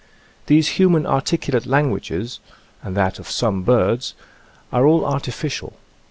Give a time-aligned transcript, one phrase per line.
[0.47, 2.39] These human articulate languages—
[2.83, 4.15] and that of some birds—
[4.73, 5.73] are all artificial.